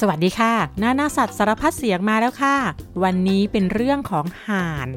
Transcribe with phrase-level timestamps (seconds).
[0.00, 2.56] สวัสดีค่ะน้านาสัตว์สารพัดเสียงมาแล้วค่ะ
[3.02, 4.88] วันนี้เป็นเรื่องของห่าน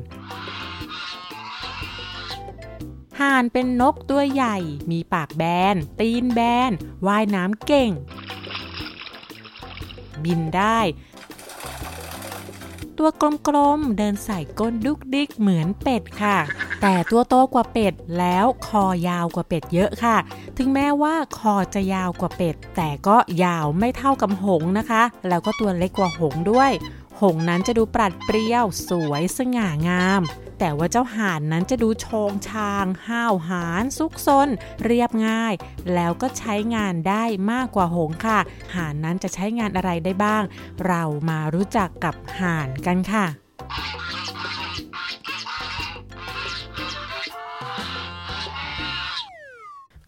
[3.19, 4.57] ห่านเป็นนกตัวใหญ่
[4.91, 5.43] มีปากแบ
[5.73, 6.39] น ตีนแบ
[6.69, 6.71] น
[7.07, 7.91] ว่ายน้ำเก่ง
[10.23, 10.79] บินได้
[12.99, 13.09] ตัว
[13.47, 16.37] กลมๆ เดินใส่ก้นดุกดิกเหมือนเป็ดค่ะ
[16.81, 20.17] แต่ตัวโตกว่าเป็ดแล้วคอยาวกว่าเป็ดเยอะค่ะ
[20.57, 26.71] ถึงแม้ว่าคอจะยาวกว่าเป็ด แต่ก็ยาวไม่เท่ากับหงนะคะ แล้วก็ตัวเล็กกว่าหงด้วย
[27.21, 30.21] หงนั้นจะดูปรัดเปรี้ยว สวยสง่างาม
[30.59, 34.49] แต่ว่าเจ้าห่านนั้นจะดูชงชาง ห้าวหาญซุกซน
[34.85, 35.53] เรียบง่าย
[35.93, 38.39] แล้วก็ใช้งานได้มากกว่าหงค่ะ
[38.75, 40.43] ห่านนั้นจะใช้งานอะไรได้บ้าง
[40.87, 43.25] เรามารู้จักกับห่านกันค่ะ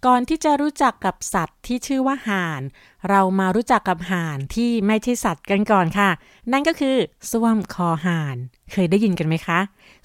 [0.07, 2.61] ก่อนที่จะรู้จักกับสัตว์ที่ชื่อว่าห่าน
[3.09, 6.09] เรามารู้จักกับห่านที่ไม่ใช่สัตว์กันก่อนค่ะ
[6.51, 6.97] นั่นก็คือ
[7.31, 8.35] ส้วมคอห่าน
[8.71, 9.59] เคยได้ยินกันไหมคะ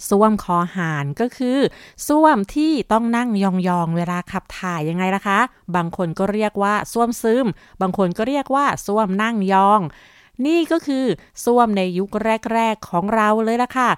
[0.08, 1.58] ส้วมคอห่านก็คือ
[2.08, 5.38] ส้วมที่ต้องนั่งยองๆเวลาขับถ่ายยังไงล่ะคะ
[5.76, 7.46] บางคนก็เรียกว่าส้วมซึม
[7.80, 9.80] บางคนก็เรียกว่าส้วมนั่งยอง
[10.46, 11.04] นี่ก็คือ
[11.44, 12.10] ส้วมในยุค
[12.52, 13.90] แรก ๆของเราเลยล่ะค่ะ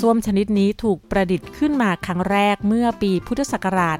[0.00, 3.98] ส้วมชนิดนี้ถูกประดิษฐ์ขึ้นมาครั้งแรกเมื่อปีพุทธศักราช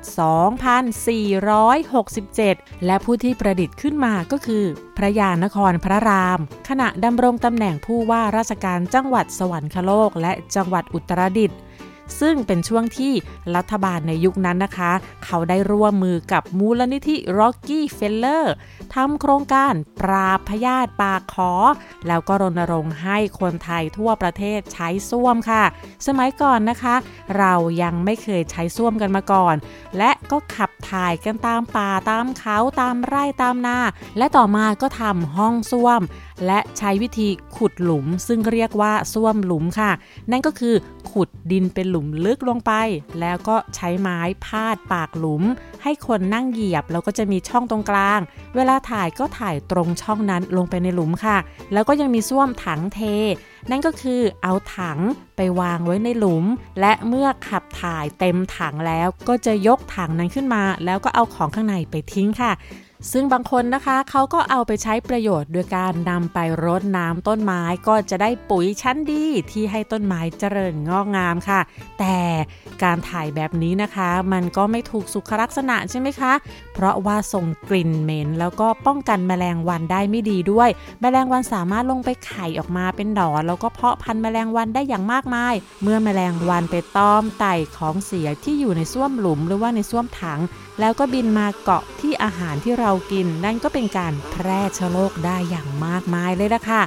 [2.03, 4.65] 2467 และผู้ที่ประดิษฐ์ขึ้นมาก็คือ
[4.97, 11.59] พระยานครพระราม ขณะดำรงตำแหน่งผู้ว่าราชการจังหวัดสวรรคโลกและจังหวัดอุตรดิตถ์
[12.21, 13.13] ซึ่งเป็นช่วงที่
[13.57, 14.93] รัฐบาลในยุคนั้นนะคะ
[15.25, 18.45] เขาได้ร่วมมือกับมูลนิธิ Rocky Feller
[18.95, 21.53] ทำโครงการปราบพยาธิปากขอ
[22.09, 25.65] แล้วก็รณรงค์ให้คนไทยทั่วประเทศใช้ส้วมค่ะ
[26.07, 26.95] สมัยก่อนนะคะ
[27.39, 29.57] เรายังไม่เคยใช้ส้วมกันมาก่อน
[29.99, 33.79] และก็ขับถ่ายกันตามป่าตามเขาตามไร่ตามนา
[34.19, 36.03] และต่อมาก็ทำห้องส้วม
[36.47, 39.91] และใช้วิธีขุดหลุม ซึ่งเรียกว่าส้วมหลุมค่ะ
[40.31, 40.75] นั่นก็คือ
[41.11, 42.73] ขุดดินเป็นหลุมลึกลงไป
[43.21, 45.43] แล้วก็ใช้ไม้พาดปากหลุม
[45.83, 48.21] ให้คนนั่งเหยียบ แล้วก็จะมีช่องตรงกลาง
[48.57, 51.39] เวลาถ่ายก็ถ่ายตรงช่องนั้นลงไปในหลุมค่ะ
[51.73, 53.01] แล้วก็ยังมีส้วมถังเท
[53.71, 54.99] นั่นก็คือเอาถัง
[55.37, 56.45] ไปวางไว้ในหลุม
[56.81, 62.53] และเมื่อขับถ่ายเต็มถังแล้วก็จะยกถังนั้นขึ้นมา แล้วก็เอาของข้างในไปทิ้งค่ะ
[63.13, 71.61] ซึ่งบางคนนะคะเขาก็เอาไปใช้ประโยชน์โดยการนำไปรดน้ำต้นไม้ก็จะได้ปุ๋ยชั้นดีที่ให้ต้นไม้เจริญงอกงามค่ะ
[71.99, 72.17] แต่
[72.83, 76.33] การถ่ายแบบนี้นะคะ มันก็ไม่ถูกสุขลักษณะใช่ไหมคะ
[76.81, 80.69] เพราะว่าส่งกลิ่นเหม็น แล้วก็ป้องกันแมลงวันได้ไม่ดีด้วย
[81.01, 90.41] แมลงวันสามารถลงไปไข่ออกมาเป็นหนอนแล้วก็เพาะพันธุ์แมลงวันได้อย่างมากมาย เมื่อแมลงวันไปต้อมไต่ของเสียที่อยู่ในส้วมหลุมหรือว่าในส้วมถัง
[90.81, 96.83] แล้วก็บินมาเกาะที่อาหารที่เรากิน นั่นก็เป็นการแพร่เชื้อโรคได้อย่างมากมายเลยละค่ะ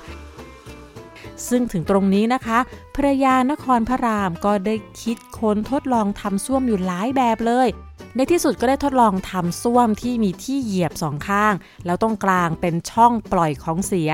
[1.49, 2.59] ซึ่งถึงตรงนี้นะคะ
[2.95, 7.67] พระยานครพระรามก็ได้คิดค้นทดลองทำส้วมอยู่หลายแบบเลย
[8.15, 11.53] ในที่สุดก็ได้ทดลองทำส้วมที่มีที่เหยียบสองข้าง
[11.85, 14.11] แล้วตรงกลางเป็นช่องปล่อยของเสีย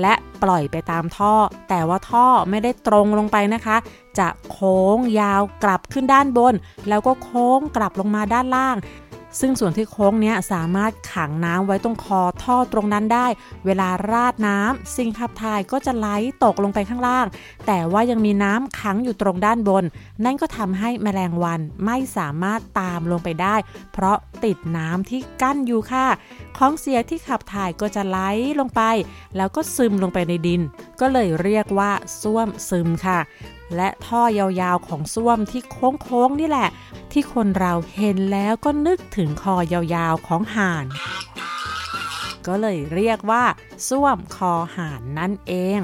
[0.00, 1.34] และปล่อยไปตามท่อ
[1.68, 3.76] แต่ว่าท่อไม่ได้ตรงลงไปนะคะ
[4.18, 6.54] จะโค้งยาวกลับขึ้นด้านบน
[6.88, 8.76] แล้วก็โค้งกลับลงมาด้านล่าง
[9.40, 13.26] ซึ่งส่วนที่โค้งเนี้ยสามารถขังน้ำไว้ตรงคอท่อตรงนั้นได้
[13.66, 16.06] เวลาราดน้ำสิ่งขับถ่ายก็จะไหล
[16.44, 17.26] ตกลงไปข้างล่าง
[17.66, 19.84] แต่ว่ายังมีน้ำขังอยู่ตรงด้านบน
[20.24, 23.56] นั่นก็ทำให้แมลงวันไม่สามารถตามลงไปได้
[23.92, 26.06] เพราะติดน้ำที่กั้นอยู่ค่ะ
[26.58, 28.18] ของเสียที่ขับถ่ายก็จะไหล
[28.60, 28.82] ลงไป
[29.36, 30.60] แล้วก็ซึมลงไปในดิน
[31.00, 31.90] ก็เลยเรียกว่า
[32.20, 33.18] ส้วมซึมค่ะ
[33.76, 36.68] และท่อยาวๆของส้วมที่โค้งๆนี่แหละ
[37.12, 40.86] ที่คนเราเห็นแล้วก็นึกถึงคอยาวๆของห่าน
[42.46, 43.44] ก็เลยเรียกว่า
[43.88, 45.80] ส้วมคอห่านนั่นเอง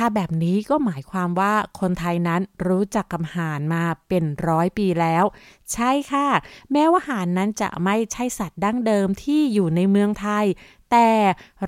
[0.00, 5.24] ถ้าแบบนี้ก็หมายความว่าคนไทยนั้นรู้จักกับห่านมาเป็นร้อยปีแล้ว
[5.72, 6.28] ใช่ค่ะ
[6.72, 10.44] แม้ว่าห่านนั้นจะไม่ใช่สัตว์ดั้งเดิมที่อยู่ในเมืองไทย
[10.90, 11.10] แต่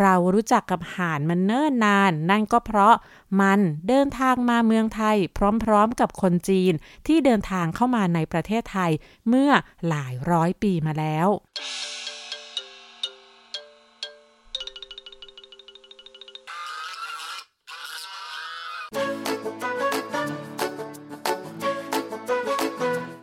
[0.01, 2.95] เรารู้จักกับห่านมันเนิ่นนาน นั่นก็เพราะ
[3.41, 5.17] มันเดินทางมาเมืองไทย
[5.65, 6.73] พร้อมๆกับคนจีน
[7.07, 8.91] ที่เดินทางเข้ามาในประเทศไทย
[9.29, 9.51] เมื่อ
[9.89, 11.29] หลายร้อยปีมาแล้ว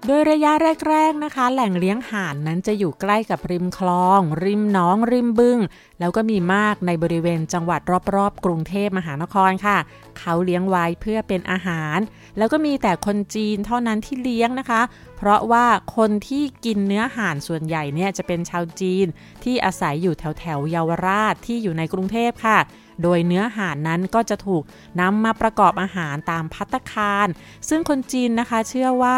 [0.09, 0.51] โดยระยะ
[0.89, 5.59] แรกๆนะคะ แหล่งเลี้ยงห่านนั้นจะอยู่ใกล้กับริมคลอง ริมหนอง ริมบึง
[5.99, 7.81] แล้วก็มีมากในบริเวณจังหวัด
[8.15, 9.77] รอบๆ กรุงเทพมหานครค่ะ
[10.19, 11.97] เขาเลี้ยงไว้เพื่อเป็นอาหาร
[12.37, 14.81] แล้วก็มีแต่คนจีนเท่านั้นที่เลี้ยงนะคะ
[15.17, 15.65] เพราะว่า
[15.95, 19.05] คนที่กินเนื้อห่านส่วนใหญ่เนี่ยจะเป็นชาวจีน
[19.43, 22.57] ที่อาศัยอยู่แถวแถวเยาวราชที่อยู่ในกรุงเทพค่ะ
[23.03, 24.63] โดยเนื้อหานั้นก็จะถูก
[25.01, 27.27] นำมาประกอบอาหารตามพัตคาร
[27.69, 29.17] ซึ่งคนจีนนะคะเชื่อว่า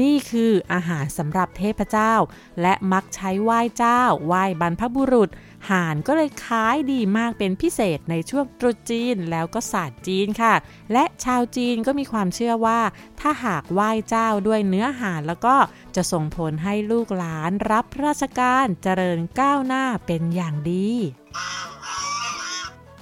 [0.00, 2.14] นี่คืออาหารสำหรับเทพเจ้า
[2.62, 5.30] และมักใช้ไหว้เจ้า ไหว้บรรพบุรุษ
[5.70, 10.54] ห่านก็เลยขายดีมากเป็นพิเศษในช่วงตรุษจีนแล้วก็ศาสตร์จีนค่ะ
[10.92, 12.80] และชาวจีนก็มีความเชื่อว่า
[13.20, 15.56] ถ้าหากไหว้เจ้าด้วยเนื้อห่านแล้วก็
[15.96, 20.88] จะส่งผลให้ลูกหลานรับราชการเจริญก้าวหน้าเป็นอย่างดี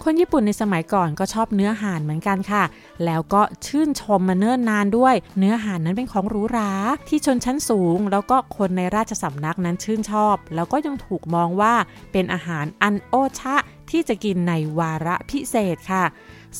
[0.06, 2.64] คนญี่ปุ่นในสมัยก่อนก็ชอบเนื้อห่านเหมือนกันค่ะ
[3.04, 6.70] แล้วก็ชื่นชมมาเนิ่นนานด้วย เนื้อห่านนั้นเป็นของหรูหรา
[7.08, 11.74] ที่ชนชั้นสูง แล้วก็คนในราชสำนักนั้นชื่นชอบ แล้วก็ยังถูกมองว่า
[12.12, 13.56] เป็นอาหารอันโอชะ
[13.90, 16.04] ที่จะกินในวาระพิเศษค่ะ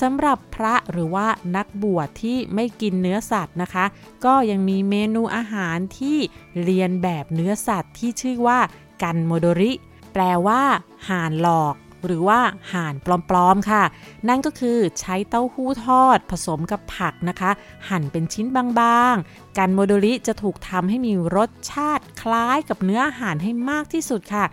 [0.00, 1.26] สำหรับพระหรือว่า
[1.56, 3.84] นักบวชที่ไม่กินเนื้อสัตว์นะคะ
[4.24, 6.18] ก็ยังมีเมนูอาหารที่
[6.62, 8.58] เรียนแบบเนื้อสัตว์ที่ชื่อว่า
[9.02, 9.72] กันโมโดริ
[10.12, 10.62] แปลว่า
[11.08, 12.40] ห่านหลอก หรือว่า
[12.72, 12.94] ห่าน
[13.30, 13.82] ปลอมๆค่ะ
[14.28, 17.50] นั่นก็คือใช้เต้าหู้ทอดผสมกับผักนะคะ
[17.88, 24.44] หั่นเป็นชิ้นบางๆ กันโมโดริจะถูกทำให้มีรสชาติคล้ายกับเนื้อห่านให้มากที่สุดค่ะ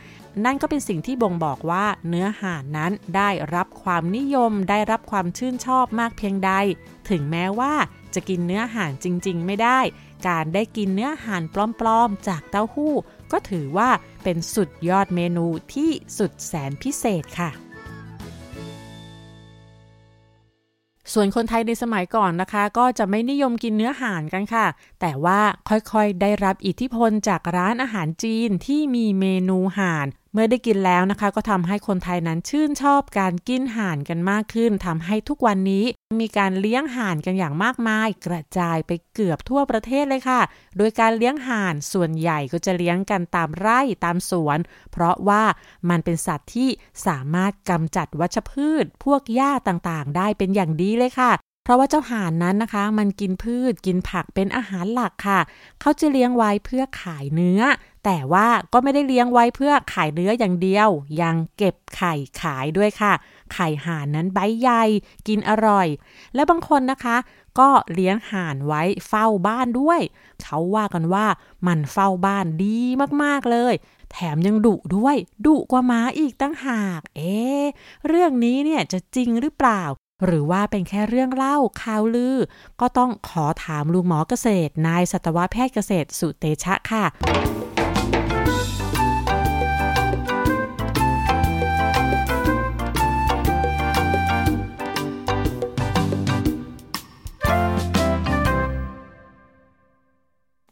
[0.45, 6.51] นั่นก็เป็นสิ่งที่บ่งบอกว่าเนื้อห่านนั้นได้รับความนิยมได้รับความชื่นชอบมากเพียงใด
[7.09, 7.73] ถึงแม้ว่า
[8.13, 9.79] จะกินเนื้อห่านจริง ๆ ไม่ได้
[10.27, 12.93] การได้กินเนื้อห่านปลอมๆ จากเต้าหู้
[13.31, 13.89] ก็ถือว่า
[14.23, 17.51] เป็นสุดยอดเมนูที่สุดแสนพิเศษค่ะ
[21.13, 24.67] ส่วนคนไทยในสมัยก่อนนะคะ ก็จะไม่นิยมกินเนื้อห่านกันค่ะ
[25.01, 25.39] แต่ว่า
[25.69, 35.85] ค่อยๆได้รับอิทธิพลจากร้านอาหารจีนที่มีเมนูห่าน เมื่อได้กินแล้วนะคะ ก็ทำให้คนไทยนั้นชื่นชอบการกินห่านกันมากขึ้นทำให้ทุกวันนี้
[36.21, 40.41] มีการเลี้ยงห่านกันอย่างมากมาย กระจายไปเกือบทั่วประเทศเลยค่ะ
[40.77, 44.59] โดยการเลี้ยงห่านส่วนใหญ่ก็จะเลี้ยงกันตามไร่ตามสวน
[44.91, 45.43] เพราะว่า
[45.89, 46.69] มันเป็นสัตว์ที่
[47.07, 51.31] สามารถกำจัดวัชพืช พวกหญ้าต่างๆ ได้เป็นอย่างดีเลยค่ะ
[51.63, 55.39] เพราะว่าเจ้าห่านนั้นนะคะ มันกินพืชกินผักเป็นอาหารหลักค่ะ
[55.81, 57.61] เขาจะเลี้ยงไว้เพื่อขายเนื้อ
[58.05, 60.89] แต่ว่าก็ไม่ได้เลี้ยงไว้เพื่อขายเนื้ออย่างเดียว
[61.21, 63.13] ยังเก็บไข่ขายด้วยค่ะ
[63.53, 64.83] ไข่ห่านนั้นใบใหญ่
[65.27, 65.87] กินอร่อย
[66.35, 67.17] และบางคนนะคะ
[67.59, 70.01] ก็เลี้ยงห่านไว้เฝ้าบ้านด้วย
[70.41, 71.25] เขาว่ากันว่า
[71.67, 72.77] มันเฝ้าบ้านดี
[73.23, 73.73] มากๆเลย
[74.11, 75.15] แถมยังดุด้วย
[75.45, 77.35] ดุกว่าม้าอีกตั้งหาก เอ๊
[78.07, 79.81] เรื่องนี้เนี่ยจะจริงหรือเปล่า
[80.25, 82.37] หรือว่าเป็นแค่เรื่องเล่าข่าวลือ
[82.81, 87.05] ก็ต้องขอถามลุงหมอเกษตร นายสัตวแพทย์เกษตรสุเตชะค่ะ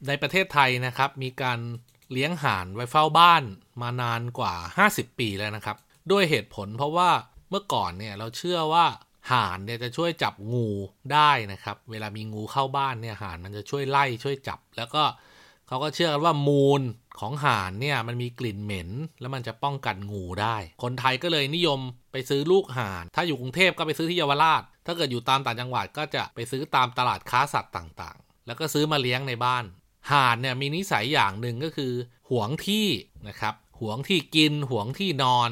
[0.07, 1.59] ในประเทศไทยนะครับมีการ
[2.11, 3.43] เลี้ยงห่านไว้เฝ้าบ้าน
[3.81, 4.53] มานานกว่า
[4.87, 5.77] 50 ปีแล้วนะครับ
[6.11, 7.09] ด้วยเหตุผลเพราะว่า
[7.49, 8.85] เมื่อก่อนเนี่ยเราเชื่อว่า
[9.31, 10.67] ห่านเนี่ยจะช่วยจับงู
[11.13, 15.03] ได้นะครับ เวลามีงูเข้าบ้านเนี่ยห่านมันจะช่วยไล่ช่วยจับ แล้วก็
[15.67, 16.81] เขาก็เชื่อกันว่ามูล
[17.19, 18.89] ของห่านเนี่ยมันมีกลิ่นเหม็น
[19.21, 21.79] แล้วมันจะป้องกันงูได้ คนไทยก็เลยนิยม
[22.11, 29.63] ไปซื้อลูกห่าน ถ้าอยู่กรุงเทพก็ไปซื้อที่เยาวราช ถ้าเกิดอยู่ตามต่างจังหวัดก็จะไปซื้อตามตลาดค้าสัตว์ต่างๆ แล้วก็ซื้อมาเลี้ยงในบ้าน
[30.11, 31.93] ห่านเนี่ยมีนิสัยอย่างหนึ่งก็คือ
[32.29, 32.87] หวงที่
[33.27, 35.49] นะครับหวงที่กินหวงที่นอน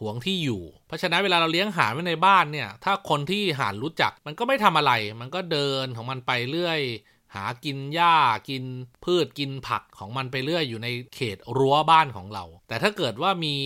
[0.00, 6.80] หวงที่อยู่ เพราะฉะนั้นเวลาเราเลี้ยงห่านไว้ในบ้านเนี่ย ถ้าคนที่ห่านรู้จักมันก็ไม่ทำอะไร มันก็เดินของมันไปเรื่อย
[7.34, 8.16] หากินหญ้า
[8.48, 8.64] กิน
[9.04, 13.56] พืชกินผักของมันไปเรื่อยอยู่ในเขตรั้วบ้านของเรา แต่ถ้าเกิดว่ามี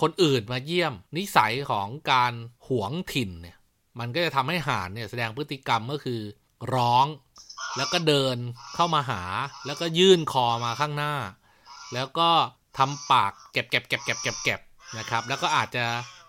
[0.00, 2.32] คนอื่นมาเยี่ยม นิสัยของการ
[2.68, 3.56] หวงถิ่นเนี่ย
[3.98, 6.20] มันก็จะทำให้ห่านเนี่ยแสดงพฤติกรรมก็คือ
[6.74, 7.06] ร้อง
[7.76, 8.36] แล้วก็เดิน
[8.74, 9.22] เข้ามาหา
[9.66, 11.14] แล้วก็ยื่นคอมาข้างหน้า
[11.94, 12.30] แล้วก็
[12.78, 14.60] ทำปากเก็บเก็บเก็บเก็บเก็บเก็บ
[14.98, 15.84] นะครับ แล้วก็อาจจะ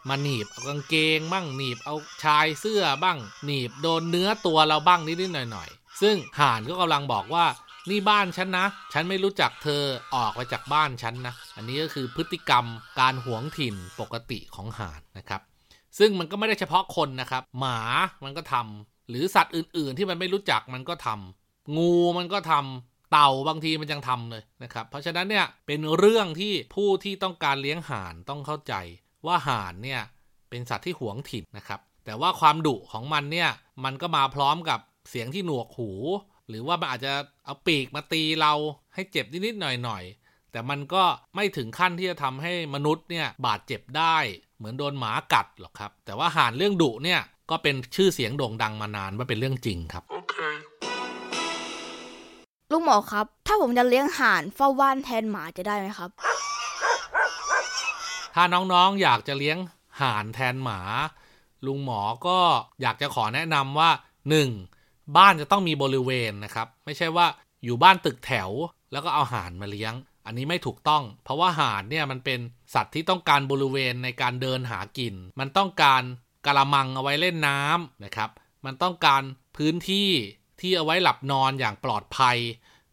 [0.10, 7.46] มาหนีบเอากางเกงบ้างหนีบเอาชายเสื้อบ้าง หนีบโดนเนื้อตัวเราบ้างนิดๆหน่อยๆ ซึ่งห่านก็กำลังบอกว่า
[7.90, 9.84] นี่บ้านฉันนะ ฉันไม่รู้จักเธอ
[10.16, 12.66] ออกไปจากบ้านฉันนะ อันนี้ก็คือพฤติกรรม
[13.00, 15.42] การหวงถิ่นปกติของห่านนะครับ
[16.00, 17.80] ซึ่งมันก็ไม่ได้เฉพาะคนนะครับ หมา
[18.24, 28.74] มันก็ทำหรือสัตว์อื่น ๆ ที่มันไม่รู้จักมันก็ทำงูมันก็ทำ เต่าบางทีมันยังทำเลยนะครับ เพราะฉะนั้นเนี่ยเป็นเรื่องที่ผู้ที่ต้องการเลี้ยงห่านต้องเข้าใจ
[29.26, 30.02] ว่าห่านเนี่ย
[30.50, 33.50] เป็นสัตว์ที่หวงถิ่นนะครับ แต่ว่าความดุของมันเนี่ย
[33.84, 35.92] มันก็มาพร้อมกับเสียงที่หนวกหู
[36.50, 37.14] หรือว่ามันอาจจะ
[37.46, 38.54] เอาปีกมาตีเรา
[38.94, 41.04] ให้เจ็บนิดๆหน่อยๆแต่มันก็
[41.36, 44.18] ไม่ถึงขั้นที่จะทำให้มนุษย์เนี่ยบาดเจ็บได้
[44.58, 50.51] เหมือนโดนหมากัดหรอกครับ แต่ว่าห่านเรื่องดุเนี่ยก็เป็นชื่อเสียงโด่งดังมานานว่าเป็นเรื่องจริงครับ okay.
[52.72, 56.10] ลุงหมอครับ ถ้าผมจะเลี้ยงห่านเฝ้าบ้านแทนหมาจะได้ไหมครับ
[58.36, 59.58] ถ้าน้องๆอยากจะเลี้ยง
[60.02, 60.80] ห่านแทนหมา
[61.66, 62.38] ลุงหมอก็
[62.82, 63.90] อยากจะขอแนะนำว่า
[64.54, 65.18] 1.
[65.18, 67.26] บ้านจะต้องมีบริเวณนะครับ ไม่ใช่ว่า
[67.64, 68.50] อยู่บ้านตึกแถว
[68.92, 69.94] แล้วก็เอาห่านมาเลี้ยง
[70.26, 72.40] อันนี้ไม่ถูกต้อง เพราะว่าห่านเนี่ยมันเป็น
[72.74, 76.02] สัตว์ที่ต้องการบริเวณในการเดินหากิน มันต้องการ
[76.46, 78.30] กะละมังเอาไว้เล่นน้ำนะครับ
[78.66, 79.22] มันต้องการ
[79.58, 80.10] พื้นที่
[80.62, 82.38] ที่เอาไว้หลับนอนอย่างปลอดภัย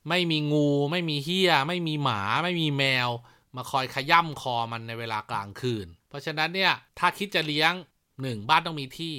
[0.09, 3.09] ไม่มีงู ไม่มีเฮียไม่มีหมา ไม่มีแมว
[3.57, 7.73] มาคอยขย่ำคอมันในเวลากลางคืน เพราะฉะนั้นเนี่ย ถ้าคิดจะเลี้ยง
[8.13, 8.49] 1.
[8.49, 9.17] บ้านต้องมีที่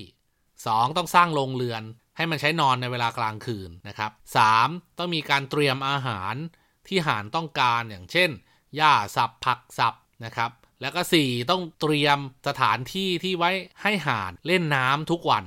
[0.47, 0.97] 2.
[0.97, 1.83] ต้องสร้างโรงเรือน
[2.17, 4.11] ให้มันใช้นอนในเวลากลางคืนนะครับ
[4.55, 4.97] 3.
[4.97, 6.35] ต้องมีการเตรียมอาหาร
[6.87, 8.29] ที่ห่านต้องการอย่างเช่น
[8.75, 9.93] หญ้าสับผักสับ
[10.25, 10.51] นะครับ
[10.81, 13.51] แล้วก็ 4 ต้องเตรียมสถานที่ที่ไว้
[13.81, 15.45] ให้ห่านเล่นน้ำทุกวัน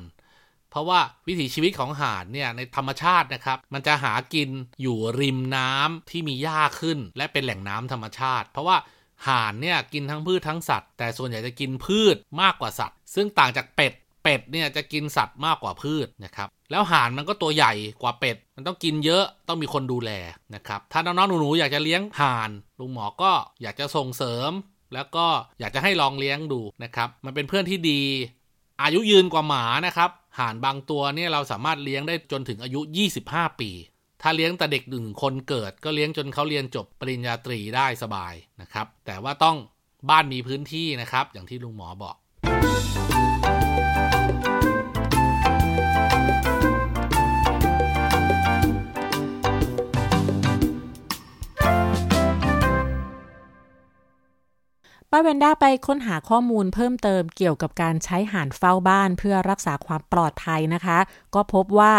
[0.73, 4.51] เพราะว่าวิถีชีวิตของห่านเนี่ยในธรรมชาตินะครับ มันจะหากิน
[4.83, 8.77] อยู่ริมน้ำที่มีหญ้าขึ้น และเป็นแหล่งน้ำธรรมชาติ เพราะว่า
[9.27, 20.11] ห่านเนี่ยกินทั้งพืชทั้งสัตว์ แต่ส่วนใหญ่จะกินพืชมากกว่าสัตว์ ซึ่งต่างจากเป็ดเป็ดเนี่ยจะกินสัตว์มากกว่าพืชนะครับแล้วห่านมันก็ตัวใหญ่กว่าเป็ด มันต้องกินเยอะต้องมีคนดูแล
[20.55, 24.51] นะครับถ้าน้องๆหนูๆอยากจะเลี้ยงห่านลุงหมอก็อยากจะส่งเสริม
[24.95, 25.27] แล้วก็
[25.61, 28.03] อยากจะให้ลองเลี้ยงดูนะครับมันเป็นเพื่อนที่ดี
[28.83, 32.81] อายุยืนกว่าหมานะครับ ห่านบางตัวเนี่ยเราสามารถเลี้ยงได้จนถึงอายุ
[33.21, 33.71] 25 ปี
[34.23, 39.57] ถ้าเลี้ยงแต่เด็กหนึ่งคนเกิด ก็เลี้ยงจนเขาเรียนจบปริญญาตรีได้สบายนะครับ แต่ว่าต้อง
[40.11, 42.17] บ้านมีพื้นที่นะครับ อย่างที่ลุงหมอบอก
[55.15, 60.99] ป้าเวนด้าไปค้นหาข้อมูลเพิ่มเติมเกี่ยวกับการใช้ห่านเฝ้าบ้านเพื่อรักษาความปลอดภัยนะคะ
[61.35, 61.93] ก็พบว่า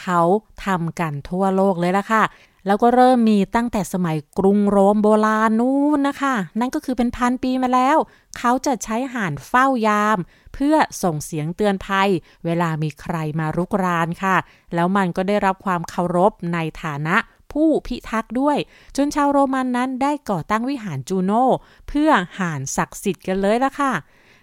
[0.00, 0.20] เขา
[0.64, 2.22] ทำกันทั่วโลกเลยละค่ะ
[2.66, 7.96] แล้วก็เริ่มมีตั้งแต่สมัยกรุงโรมโบราณนู้นนะคะ นั่นก็คือเป็นพันปีมาแล้ว
[8.38, 10.18] เขาจะใช้ห่านเฝ้ายาม
[10.54, 12.08] เพื่อส่งเสียงเตือนภัย
[12.44, 14.36] เวลามีใครมารุกรานค่ะ
[14.74, 17.16] แล้วมันก็ได้รับความเคารพในฐานะ
[17.52, 18.58] ผู้พิทักษ์ด้วย
[18.96, 21.46] จนชาวโรมันนั้นได้ก่อตั้งวิหารจูโน่
[21.88, 23.92] เพื่อหานศักดิ์สิทธิ์กันเลยละค่ะ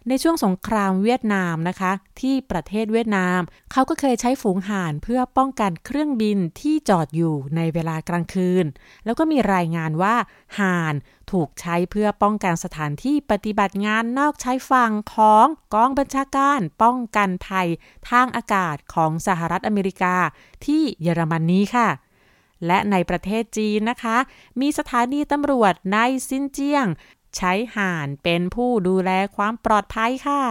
[0.09, 3.39] ในช่วงสงครามเวียดนามนะคะ ที่ประเทศเวียดนาม
[3.71, 8.65] เขาก็เคยใช้ฝูงห่านเพื่อป้องกันเครื่องบินที่จอดอยู่ในเวลากลางคืน
[9.05, 10.15] แล้วก็มีรายงานว่า
[10.59, 10.93] ห่าน
[11.31, 17.67] ถูกใช้เพื่อป้องกันสถานที่ปฏิบัติงานนอกชายฝั่งของกองบัญชาการ ป้องกันภัย
[18.09, 20.15] ทางอากาศของสหรัฐอเมริกา
[20.65, 21.89] ที่เยอรมนนีค่ะ
[22.65, 24.17] และในประเทศจีนนะคะ
[24.61, 25.97] มีสถานีตำรวจใน
[26.27, 26.87] ซินเจียง
[27.37, 30.41] ใช้ห่านเป็นผู้ดูแลความปลอดภัยค่ะ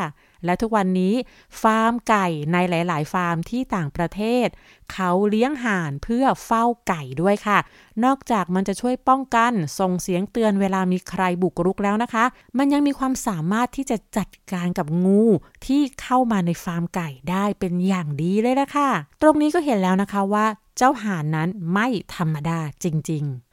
[0.44, 1.14] และทุกวันนี้
[1.62, 4.46] ฟาร์มไก่ในหลาย ๆ ฟาร์มที่ต่างประเทศ
[4.92, 7.58] เขาเลี้ยงห่านเพื่อเฝ้าไก่ด้วยค่ะ
[8.04, 12.24] นอกจากมันจะช่วยป้องกัน ส่งเสียงเตือนเวลามีใครบุกรุกแล้วนะคะ
[12.58, 15.22] มันยังมีความสามารถที่จะจัดการกับงู
[15.66, 18.90] ที่เข้ามาในฟาร์มไก่ได้เป็นอย่างดีเลยละค่ะ
[19.22, 20.46] ตรงนี้ก็เห็นแล้วนะคะว่า
[20.76, 23.46] เจ้าห่านนั้นไม่ธรรมดาจริง ๆ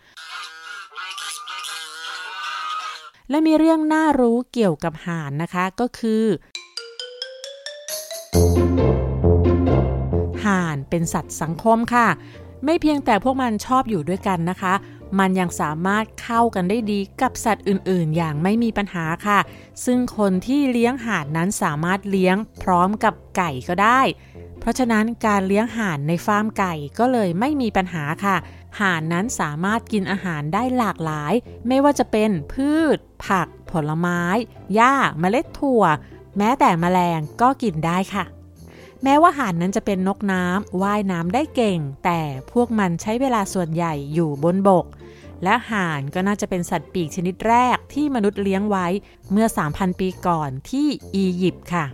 [3.30, 6.24] และมีเรื่องน่ารู้เกี่ยวกับห่านนะคะก็คือ
[10.46, 12.08] ห่านเป็นสัตว์สังคมค่ะ
[12.66, 14.74] ไม่เพียงแต่พวกมันชอบอยู่ด้วยกันนะคะ
[15.20, 19.40] มันยังสามารถเข้ากันได้ดีกับสัตว์อื่นๆ อย่างไม่มีปัญหาค่ะ
[19.86, 24.02] ซึ่งคนที่เลี้ยงห่านนั้นสามารถเลี้ยงพร้อมกับไก่ก็ได้
[24.64, 28.38] เพราะฉะนั้นการเลี้ยงห่านในฟาร์มไก่ก็เลยไม่มีปัญหาค่ะ
[28.82, 31.34] ห่านนั้นสามารถกินอาหารได้หลากหลาย
[31.68, 34.22] ไม่ว่าจะเป็นพืช ผัก ผลไม้
[34.74, 35.84] หญ้า เมล็ดถั่ว
[36.38, 38.26] แม้แต่แมลงก็กินได้ค่ะ
[39.04, 42.20] แม้ว่าห่านนั้นจะเป็นนกน้ำว่ายน้ำได้เก่ง แต่
[42.52, 44.86] พวกมันใช้เวลาส่วนใหญ่อยู่บนบก
[45.44, 48.88] และห่านก็น่าจะเป็นสัตว์ปีกชนิดแรกที่มนุษย์เลี้ยงไว้
[49.32, 51.86] เมื่อ 3,000 ปีก่อนที่อียิปต์ค่ะ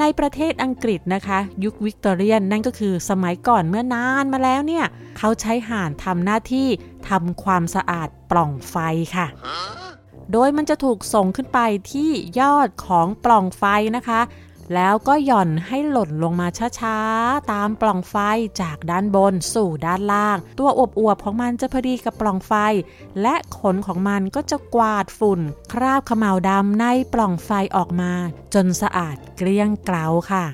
[0.00, 4.84] ในประเทศอังกฤษนะคะ ยุควิกตอเรียนนั่นก็คือสมัยก่อนเมื่อนานมาแล้วเนี่ย
[5.18, 6.68] เขาใช้ห่านทำหน้าที่
[7.08, 8.76] ทำความสะอาดปล่องไฟ
[9.16, 9.26] ค่ะ
[10.32, 11.60] โดยมันจะถูกส่งขึ้นไป
[11.92, 13.64] ที่ยอดของปล่องไฟ
[13.96, 14.20] นะคะ
[14.74, 16.48] แล้วก็หย่อนให้หล่นลงมา
[16.78, 18.16] ช้าๆ ตามปล่องไฟ
[18.62, 22.52] จากด้านบนสู่ด้านล่าง ตัวอวบๆของมันจะพอดีกับปล่องไฟ
[23.22, 25.40] และขนของมันก็จะกวาดฝุ่น
[25.72, 28.12] คราบขมเหลาวดำในปล่องไฟออกมา
[28.54, 30.44] จนสะอาดเกลี้ยงเกลาค่ะ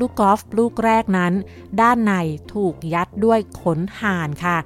[0.00, 1.32] ลูกกอล์ฟลูกแรกนั้น
[1.80, 2.12] ด้านใน
[2.52, 4.56] ถูกยัดด้วยขนห่านค่ะ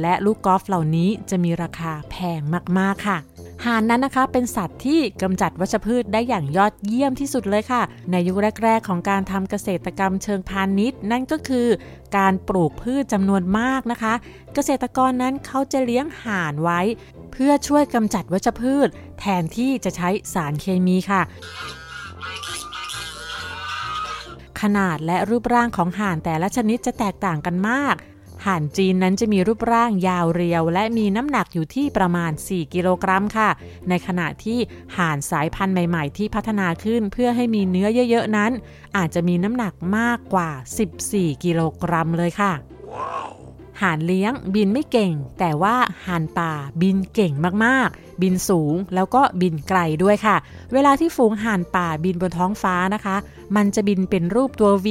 [0.00, 2.40] และลูกกอล์ฟเหล่านี้จะมีราคาแพง
[2.78, 3.18] มากๆค่ะ
[3.64, 11.68] ห่านนั้นนะคะเป็นสัตว์ที่กำจัดวัชพืชได้อย่างยอดเยี่ยมที่สุดเลยค่ะ ในยุคแรก ๆ ของการทำเกษตรกรรมเชิงพาณิชย์ นั่นก็คือ
[12.16, 14.14] การปลูกพืชจำนวนมากนะคะ
[14.54, 16.80] เกษตรกรนั้นเขาจะเลี้ยงห่านไว้
[17.32, 18.88] เพื่อช่วยกำจัดวัชพืช
[19.20, 21.22] แทนที่จะใช้สารเคมีค่ะ
[24.60, 27.96] ขนาดและรูปร่างของห่านแต่ละชนิดจะแตกต่างกันมาก
[28.46, 33.50] ห่านจีนนั้นจะมีรูปร่างยาวเรียว และมีน้ำหนักอยู่ที่ประมาณ 4 กิโลกรัมค่ะ
[33.88, 34.58] ในขณะที่
[34.98, 38.52] ห่านสายพันธุ์ใหม่ ๆ ที่พัฒนาขึ้นเพื่อให้มีเนื้อเยอะ ๆ นั้น
[38.96, 40.50] อาจจะมีน้ำหนักมากกว่า
[40.96, 42.52] 14 กิโลกรัมเลยค่ะ
[43.82, 45.76] ห่านเลี้ยงบินไม่เก่ง แต่ว่า
[46.06, 46.52] ห่านป่า
[46.82, 47.32] บินเก่ง
[47.64, 50.36] มากๆบินสูงแล้วก็บินไกลด้วยค่ะ
[50.72, 53.16] เวลาที่ฝูงห่านป่าบินบนท้องฟ้านะคะ
[53.56, 54.86] มันจะบินเป็นรูปตัว V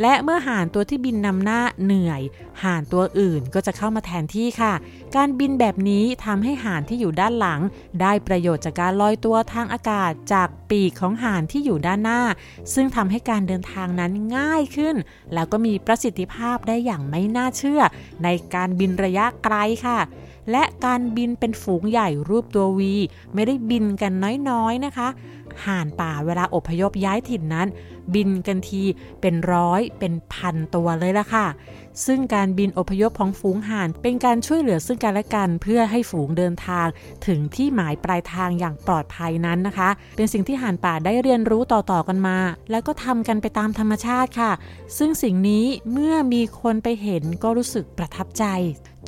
[0.00, 2.22] และเมื่อห่านตัวที่บินนำหน้าเหนื่อย
[2.64, 4.72] ห่านตัวอื่นก็จะเข้ามาแทนที่ค่ะ
[5.16, 7.60] การบินแบบนี้ทำให้ห่านที่อยู่ด้านหลัง
[8.00, 12.20] ได้ประโยชน์จากการลอยตัวทางอากาศจากปีกของห่านที่อยู่ด้านหน้า
[12.74, 14.96] ซึ่งทำให้การเดินทางนั้นง่ายขึ้น
[15.34, 17.80] แล้วก็มีประสิทธิภาพได้อย่างไม่น่าเชื่อ
[18.24, 20.00] ในการบินระยะไกลค่ะ
[20.50, 22.94] และการบินเป็นฝูงใหญ่รูปตัววี
[23.34, 24.12] ไม่ได้บินกัน
[24.50, 25.08] น้อยๆนะคะ
[25.66, 27.68] ห่านป่าเวลาอพยพย้ายถิ่นนั้น
[28.14, 28.82] บินกันที
[29.20, 31.46] เป็นร้อยเป็นพันตัวเลยละค่ะ
[32.06, 36.86] ซึ่งการบินอพยพของฝูงห่าน เป็นการช่วยเหลือซึ่งกันและกันเพื่อให้ฝูงเดินทาง
[37.26, 42.38] ถึงที่หมายปลายทางอย่างปลอดภัยนั้นนะคะ เป็นสิ่งที่ห่านป่าได้เรียนรู้ต่อๆกันมา
[42.70, 44.52] แล้วก็ทำกันไปตามธรรมชาติค่ะ
[44.98, 48.44] ซึ่งสิ่งนี้เมื่อมีคนไปเห็นก็รู้สึกประทับใจ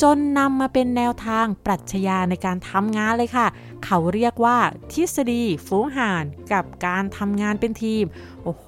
[0.02, 3.46] จนนำมาเป็นแนวทางปรัชญาในการทำงานเลยค่ะ
[3.84, 4.58] เขาเรียกว่า
[4.92, 8.04] ทฤษฎีฝูงห่านกับการทำงานเป็นทีม
[8.44, 8.66] โอ้โห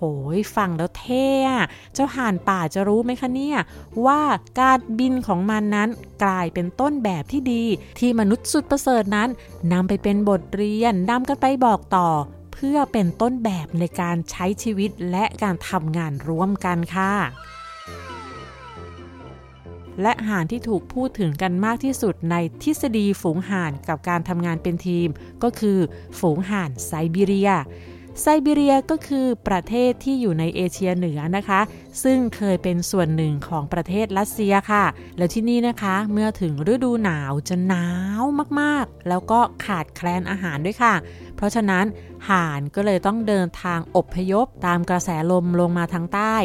[0.57, 1.29] ฟังแล้วเท่
[1.95, 3.59] เจ้าห่านป่าจะรู้ไหมคะเนี่ย
[4.07, 4.23] ว่า
[4.61, 5.89] การบินของมันนั้น
[6.25, 7.65] กลายเป็นต้นแบบที่ดี
[7.99, 9.29] ที่มนุษย์สุดประเสริฐนั้น
[9.73, 12.09] นำไปเป็นบทเรียนนำกันไปบอกต่อ
[12.53, 17.13] เพื่อเป็นต้นแบบในการใช้ชีวิตและการทำงานร่วมกันค่ะ
[20.03, 25.09] และห่านที่ถูกพูดถึงกันมากที่สุดในทฤษฎีฝูงห่านกับการทำงานเป็นทีม
[25.43, 25.79] ก็คือ
[26.19, 27.53] ฝูงห่านไซบีเรีย
[28.23, 31.61] ไซบีเรียก็คือประเทศที่อยู่ในเอเชียเหนือนะคะ
[32.03, 34.85] ซึ่งเคยเป็นส่วนหนึ่งของประเทศรัสเซียค่ะ
[35.17, 37.87] แล้วที่นี่นะคะเมื่อถึงฤดูหนาวจะหนา
[38.21, 38.23] ว
[38.61, 40.95] มากๆ แล้วก็ขาดแคลนอาหารด้วยค่ะ
[41.37, 41.85] เพราะฉะนั้น
[42.31, 46.37] ห่านก็เลยต้องเดินทางอบพยพตามกระแสลมลงมาทางใต้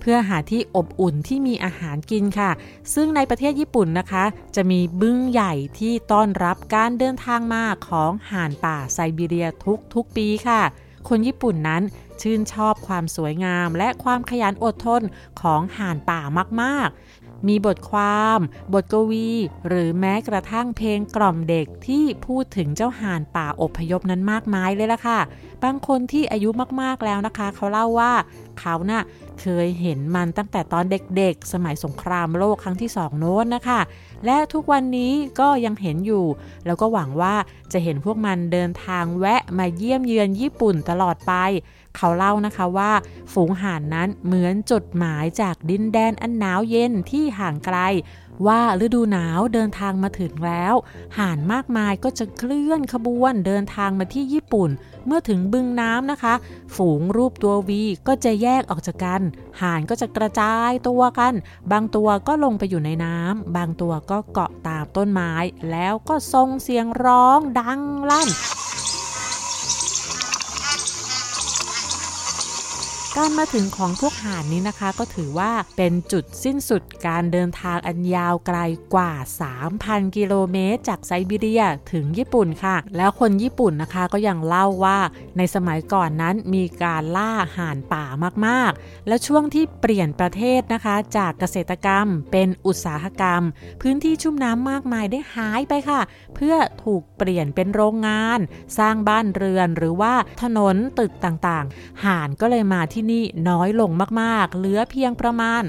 [0.00, 2.50] เพื่อหาที่อบอุ่นที่มีอาหารกินค่ะ
[2.94, 4.24] ซึ่งในประเทศญี่ปุ่นนะคะ
[4.56, 10.62] จะมีบึ้งใหญ่ที่ต้อนรับการเดินทางมาของห่านป่าไซบีเรียทุกทุกปีค่ะ
[11.08, 11.82] คนญี่ปุ่นนั้น
[12.22, 15.02] ชื่นชอบความสวยงามและความขยันอดทน
[15.40, 16.20] ของห่านป่า
[16.62, 17.09] มากๆ
[17.48, 18.38] มีบทความ
[18.72, 19.28] บทกวี
[19.68, 25.20] หรือแม้กระทั่งเพลงกล่อมเด็กที่พูดถึงเจ้าห่านป่าอพยพนั้นมากมายเลยล่ะค่ะ
[25.64, 26.48] บางคนที่อายุ
[26.82, 28.12] มากๆแล้วนะคะ เขาเล่าว่า
[28.60, 29.02] เขาน่ะ
[29.40, 33.80] เคยเห็นมันตั้งแต่ตอนเด็กๆ สมัยสงครามโลกครั้งที่สองโน้นนะคะ
[34.26, 36.24] และทุกวันนี้ก็ยังเห็นอยู่
[36.66, 37.34] แล้วก็หวังว่า
[37.72, 41.32] จะเห็นพวกมันเดินทางแวะมาเยี่ยมเยือนญี่ปุ่นตลอดไป
[41.96, 42.92] เขาเล่านะคะว่า
[43.32, 47.78] ฝูงห่านนั้นเหมือนจดหมายจากดินแดนอันหนาวเย็นที่ห่างไกล
[48.46, 50.74] ว่าฤดูหนาวเดินทางมาถึงแล้ว
[51.18, 54.70] ห่านมากมายก็จะเคลื่อนขบวนเดินทางมาที่ญี่ปุ่น
[55.06, 56.34] เมื่อถึงบึงน้ำนะคะ
[56.76, 59.22] ฝูงรูปตัววีก็จะแยกออกจากกัน
[59.60, 61.34] ห่านก็จะกระจายตัวกัน
[61.72, 65.32] บางตัวก็ลงไปอยู่ในน้ำบางตัวก็เกาะตามต้นไม้
[65.70, 68.28] แล้วก็ส่งเสียงร้องดังลั่น
[73.18, 78.58] การมาถึงของพวกห่านนี้นะคะ ก็ถือว่าเป็นจุดสิ้นสุดการเดินทางอันยาวไกล
[78.94, 79.12] กว่า
[79.64, 84.98] 3,000 กิโลเมตร จากไซบีเรียถึงญี่ปุ่นค่ะ แล้วคนญี่ปุ่นนะคะก็ยังเล่าว่า
[85.36, 88.04] ในสมัยก่อนนั้นมีการล่าห่านป่า
[88.46, 93.42] มากๆ แล้วช่วงที่เปลี่ยนประเทศนะคะ จากเกษตรกรรมเป็นอุตสาหกรรม
[93.82, 96.00] พื้นที่ชุ่มน้ำมากมายได้หายไปค่ะ
[96.34, 98.38] เพื่อถูกเปลี่ยนเป็นโรงงาน
[98.78, 105.62] สร้างบ้านเรือนหรือว่าถนนตึกต่างๆ ห่านก็เลยมาที่นี่น้อยลงมากๆ เหลือเพียงประมาณ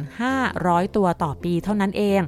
[0.46, 2.22] 500 ตัวต่อปีเท่านั้นเอง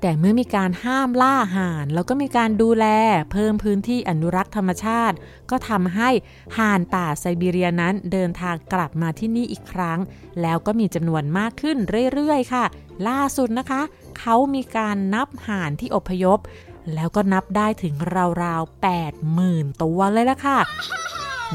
[0.00, 2.86] แต่เมื่อมีการห้ามล่าห่าน แล้วก็มีการดูแล
[3.32, 5.16] เพิ่มพื้นที่อนุรักษ์ธรรมชาติ
[5.50, 6.10] ก็ทำให้
[6.58, 9.98] ห่านป่าไซบีเรียนั้นเดินทางกลับมาที่นี่อีกครั้ง
[10.42, 11.76] แล้วก็มีจำนวนมากขึ้น
[12.14, 12.64] เรื่อยๆ ค่ะ
[13.08, 13.82] ล่าสุดนะคะ
[14.18, 16.38] เขามีการนับห่านที่อพยพ
[16.94, 17.94] แล้วก็นับได้ถึง
[18.42, 18.84] ราวๆ
[19.26, 20.58] 80,000 ตัวเลยละค่ะ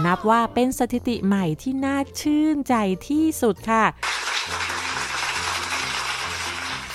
[0.05, 2.75] นับว่าเป็นสถิติใหม่ที่น่าชื่นใจ
[3.07, 3.83] ที่สุดค่ะ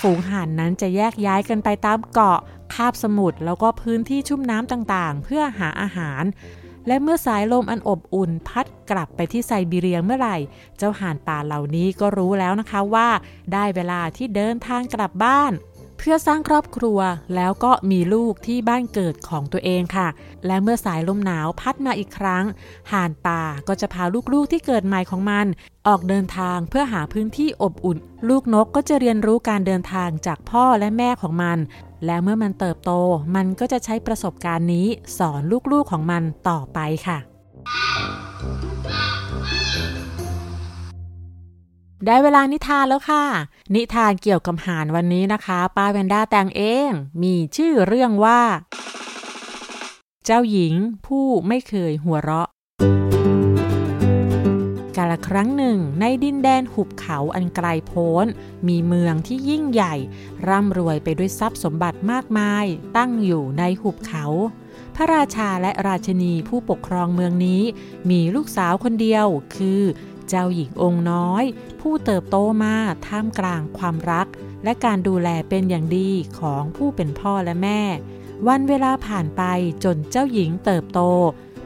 [0.01, 2.39] ฝูงห่านนั้นจะแยกย้ายกันไปตามเกาะ
[2.73, 6.23] คาบสมุทรแล้วก็พื้นที่ชุ่มน้ำต่างๆ เพื่อหาอาหาร
[6.87, 10.37] และเมื่อสายลมอันอบอุ่นพัดกลับไปที่ไซบีเรียเมื่อไหร่
[10.77, 13.09] เจ้าห่านป่าเหล่านี้ก็รู้แล้วนะคะว่า
[13.53, 15.51] ได้เวลาที่เดินทางกลับบ้าน
[16.01, 16.99] เพื่อสร้างครอบครัว
[17.35, 20.07] แล้วก็มีลูกที่บ้านเกิดของตัวเองค่ะ
[20.45, 22.43] และเมื่อสายลมหนาวพัดมาอีกครั้ง
[22.91, 25.45] ห่านป่าก็จะพาลูกๆที่เกิดใหม่ของมัน
[25.87, 27.97] ออกเดินทางเพื่อหาพื้นที่อบอุ่น
[28.29, 31.57] ลูกนกก็จะเรียนรู้การเดินทางจากพ่อและแม่ของมัน
[32.05, 32.91] และเมื่อมันเติบโต
[33.35, 37.17] มันก็จะใช้ประสบการณ์นี้สอนลูกๆของมันต่อไปค่ะ
[42.05, 43.23] ได้เวลานิทานแล้วค่ะ
[43.75, 46.89] นิทานเกี่ยวกับหานวันนี้นะคะ ป้าแวนด้าแต่งเอง
[47.23, 48.41] มีชื่อเรื่องว่า
[50.25, 50.73] เจ้าหญิง
[51.05, 52.49] ผู้ไม่เคยหัวเราะ
[54.97, 58.25] กาลครั้งหนึ่งในดินแดนหุบเขาอันไกลโพ้น
[58.67, 59.95] มีเมืองที่ยิ่งใหญ่
[60.47, 62.65] ร่ำรวยไปด้วยทรัพย์สมบัติมากมาย
[62.97, 64.25] ตั้งอยู่ในหุบเขา
[64.95, 67.61] พระราชาและราชนีผู้ปกครองเมืองนี้
[68.09, 69.81] มีลูกสาวคนเดียวคือ
[70.29, 71.43] เจ้าหญิงองค์น้อย
[71.81, 72.75] ผู้เติบโตมา
[73.07, 74.27] ท่ามกลางความรัก
[74.63, 77.81] และการดูแลเป็นอย่างดีของผู้เป็นพ่อและแม่
[78.47, 79.43] วันเวลาผ่านไป
[79.83, 81.01] จนเจ้าหญิงเติบโต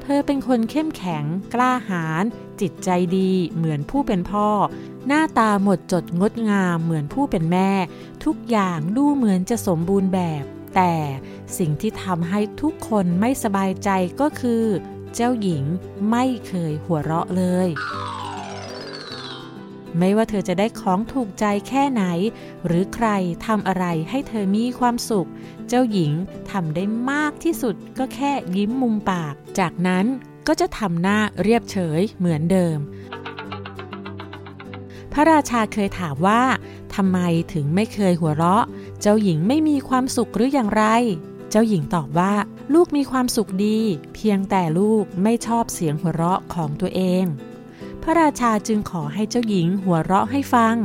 [0.02, 1.24] เธอเป็นคนเข้มแข็ง
[1.54, 2.24] กล้าหาญ
[2.62, 4.48] จิตใจดีเหมือนผู้เป็นพ่อ
[5.08, 7.70] หน้าตาหมดจดงดงามเหมือนผู้เป็นแม่
[8.26, 10.44] ทุกอย่างดูเหมือนจะสมบูรณ์แบบ
[10.76, 10.94] แต่
[11.58, 13.90] สิ่งที่ทำให้ทุกคนไม่สบายใจ
[14.22, 14.64] ก็คือ
[15.16, 15.64] เจ้าหญิง
[16.10, 17.70] ไม่เคยหัวเราะเลย
[20.00, 22.04] ไม่ว่าเธอจะได้ของถูกใจแค่ไหน
[22.66, 23.08] หรือใคร
[23.46, 25.28] ทำอะไรให้เธอมีความสุข
[25.68, 26.12] เจ้าหญิง
[26.52, 30.06] ทำได้มากที่สุดก็แค่ยิ้มมุมปาก จากนั้น
[30.48, 32.78] ก็จะทำหน้าเรียบเฉยเหมือนเดิม
[35.14, 36.42] พระราชาเคยถามว่า
[36.96, 37.20] ทำไม
[37.54, 38.66] ถึงไม่เคยหัวเราะ
[39.02, 40.86] เจ้าหญิงไม่มีความสุขหรืออย่างไร
[41.50, 42.34] เจ้าหญิงตอบว่า
[42.74, 43.80] ลูกมีความสุขดี
[44.16, 47.26] เพียงแต่ลูกไม่ชอบเสียงหัวเราะของตัวเอง
[48.04, 50.76] พระราชาจึงขอให้เจ้าหญิงหัวเราะให้ฟัง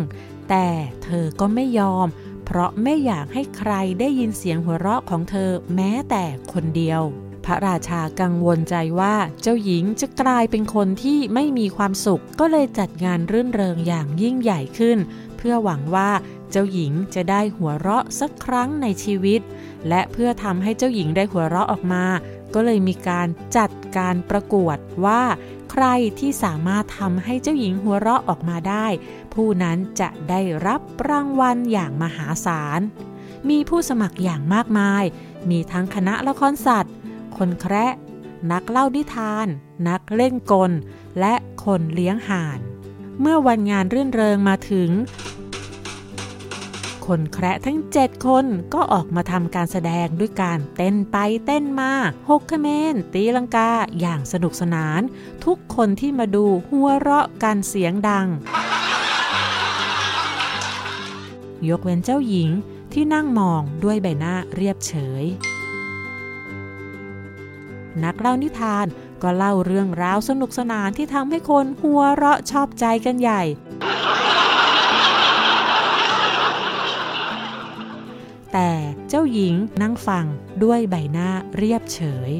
[0.48, 0.66] แต่
[1.02, 2.06] เธอก็ไม่ยอม
[2.44, 7.02] เพราะไม่อยากให้ใครได้ยินเสียงหัวเราะของเธอแม้แต่คนเดียว
[7.44, 14.98] พระราชากังวลใจว่าเจ้าหญิงจะกลายเป็นคนที่ไม่มีความสุข ก็เลยจัดงานรื่นเริงอย่างยิ่งใหญ่ขึ้น
[15.36, 16.10] เพื่อหวังว่า
[16.50, 19.40] เจ้าหญิงจะได้หัวเราะสักครั้งในชีวิต
[19.88, 22.04] และเพื่อทำให้เจ้าหญิงได้หัวเราะออกมา
[22.54, 25.22] ก็เลยมีการจัด การประกวดว่า
[25.70, 25.86] ใคร
[26.18, 28.86] ที่สามารถทำให้เจ้าหญิงหัวเราะออกมาได้
[29.34, 32.80] ผู้นั้นจะได้รับรางวัลอย่างมหาศาล
[33.48, 35.04] มีผู้สมัครอย่างมากมาย
[35.50, 36.94] มีทั้งคณะละครสัตว์
[37.36, 37.86] คนแคระ
[38.52, 39.46] นักเล่านิทาน
[39.88, 40.72] นักเล่นกล
[41.20, 41.34] และ
[41.64, 42.58] คนเลี้ยงห่าน
[43.20, 44.90] เมื่อวันงานรื่นเริงมาถึง
[47.08, 51.16] คนแคระทั้ง 7 คนก็ออกมาทำการแสดงด้วยการเต้นไป
[51.46, 51.92] เต้นมา
[52.28, 55.00] หกขเมนตีลังกาอย่างสนุกสนาน
[55.44, 58.26] ทุกคนที่มาดูหัวเราะกันเสียงดัง
[61.68, 62.50] ยกเว้นเจ้าหญิง
[62.92, 65.24] ที่นั่งมองด้วยใบหน้าเรียบเฉย
[68.04, 68.86] นักเล่านิทาน
[69.22, 73.42] ก็เล่าเรื่องราวสนุกสนานที่ทำให้คนหัวเราะชอบใจกันใหญ่
[79.08, 80.26] เจ้าหญิงนั่งฟัง
[80.64, 82.32] ด้วยใบหน้าเรียบเฉย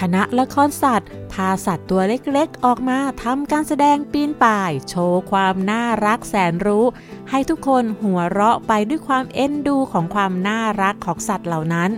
[0.00, 6.84] คณะละครสัตว์ พาสัตว์ตัวเล็กๆ ออกมาทำการแสดงปีนป่าย โชว์ความน่ารักแสนรู้
[7.30, 11.90] ให้ทุกคนหัวเราะไปด้วยความเอ็นดูของความน่ารักของสัตว์เหล่านั้น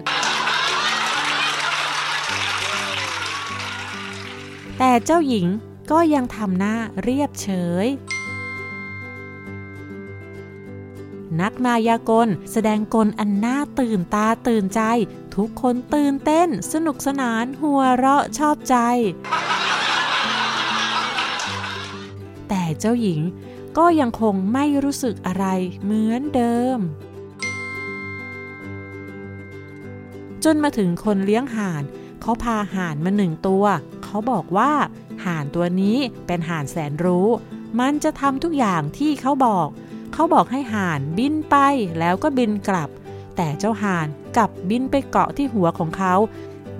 [4.78, 5.46] แต่เจ้าหญิง
[5.90, 7.48] ก็ยังทำหน้าเรียบเฉ
[7.84, 7.86] ย
[11.40, 14.80] นักมายากล แสดงกลอันน่าตื่นตาตื่นใจ
[15.36, 18.76] ทุกคนตื่นเต้น สนุกสนานหัวเราะชอบใจ
[22.48, 23.20] แต่เจ้าหญิง
[23.78, 25.46] ก็ยังคงไม่รู้สึกอะไร
[25.82, 26.78] เหมือนเดิม
[30.44, 31.82] จนมาถึงคนเลี้ยงห่าน
[32.20, 33.64] เขาพาห่านมาหนึ่งตัว
[34.04, 34.72] เขาบอกว่า
[35.24, 37.28] ห่านตัวนี้เป็นห่านแสนรู้
[37.80, 39.68] มันจะทำทุกอย่างที่เขาบอก
[40.12, 41.56] เขาบอกให้ห่านบินไป
[41.98, 42.90] แล้วก็บินกลับ
[43.36, 46.14] แต่เจ้าห่านกลับบินไปเกาะที่หัวของเขา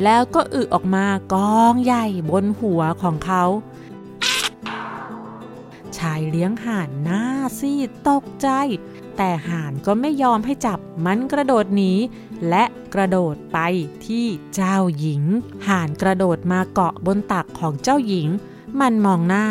[0.04, 3.44] แล้วก็อึออกมากองใหญ่บนหัวของเขา
[5.96, 7.24] ชายเลี้ยงห่านหน้า
[7.58, 8.48] ซีดตกใจ
[9.16, 11.92] แต่ห่านก็ไม่ยอมให้จับมันกระโดดหนี
[12.48, 12.64] และ
[12.94, 13.58] กระโดดไป
[14.06, 15.22] ที่เจ้าหญิง
[15.68, 18.28] ห่านกระโดดมาเกาะบนตักของเจ้าหญิง
[18.80, 19.46] มันมองหน้า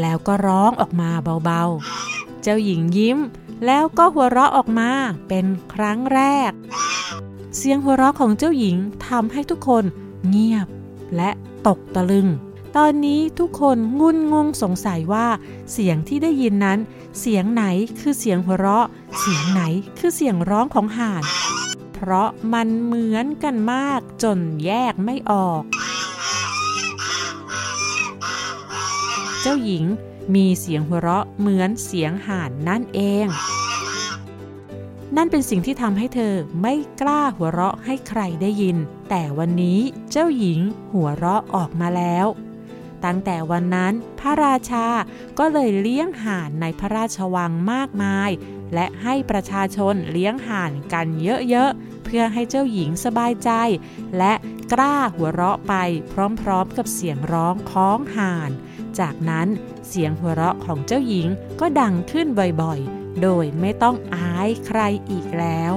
[0.00, 1.10] แล้วก็ร้องออกมา
[1.44, 3.18] เบาๆ เจ้าหญิงยิ้ม
[3.66, 4.90] แล้วก็หัวเราะออกมา
[5.28, 6.52] เป็นครั้งแรก
[7.56, 8.76] เสียงหัวเราะของเจ้าหญิง
[9.08, 9.84] ทำให้ทุกคน
[10.28, 10.66] เงียบ
[11.16, 11.30] และ
[11.66, 12.28] ตกตะลึง
[12.76, 15.26] ตอนนี้ทุกคนงุนงงสงสัยว่า
[15.72, 16.78] เสียงที่ได้ยินนั้น
[17.20, 17.64] เสียงไหน
[18.00, 18.86] คือเสียงหัวเราะ
[19.18, 19.62] เสียงไหน
[19.98, 21.22] คือเสียงร้องของห่าน
[21.94, 25.62] เพราะมันเหมือนกันมากจนแยกไม่ออก
[29.40, 29.84] เจ้าหญิง
[30.34, 33.26] มีเสียงหัวเราะเหมือนเสียงห่านนั่นเอง
[35.16, 38.76] นั่นเป็นสิ่งที่ทำให้เธอไม่กล้าหัวเราะให้ใครได้ยิน
[39.10, 40.60] แต่วันนี้เจ้าหญิง
[40.92, 42.26] หัวเราะออกมาแล้ว
[43.04, 44.86] ตั้งแต่วันนั้นพระราชา
[45.38, 48.30] ก็เลยเลี้ยงห่านในพระราชวังมากมาย
[48.74, 53.50] และให้ประชาชนเลี้ยงห่านกันเยอะๆ เพื่อให้เจ้าหญิงสบายใจ
[54.18, 54.34] และ
[54.72, 55.74] กล้าหัวเราะไป
[56.40, 58.50] พร้อมๆกับเสียงร้องของห่าน
[59.00, 59.48] จากนั้น
[59.88, 61.28] เสียงหัวเราะของเจ้าหญิง
[61.60, 62.26] ก็ดังขึ้น
[62.62, 65.74] บ่อยๆ โดยไม่ต้องอายใครอีกแล้ว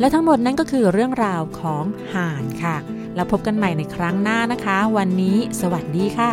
[0.00, 2.76] และทั้งหมดนั้นก็คือเรื่องราวของห่านค่ะ
[3.14, 6.32] แล้วพบกันใหม่ในครั้งหน้านะคะ วันนี้สวัสดีค่ะ